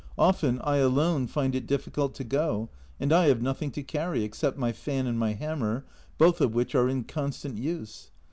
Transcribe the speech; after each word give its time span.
Often 0.17 0.61
I 0.63 0.77
alone 0.77 1.27
find 1.27 1.53
it 1.53 1.67
difficult 1.67 2.15
to 2.15 2.23
go, 2.23 2.69
and 2.99 3.13
I 3.13 3.27
have 3.27 3.43
nothing 3.43 3.69
to 3.73 3.83
carry 3.83 4.23
except 4.23 4.57
my 4.57 4.71
fan 4.71 5.05
and 5.05 5.19
my 5.19 5.33
hammer, 5.33 5.85
both 6.17 6.41
of 6.41 6.55
which 6.55 6.73
are 6.73 6.89
in 6.89 7.03
constant 7.03 7.59
use. 7.59 8.09